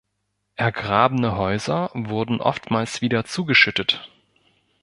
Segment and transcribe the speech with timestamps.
[0.55, 4.09] Ergrabene Häuser wurden oftmals wieder zugeschüttet.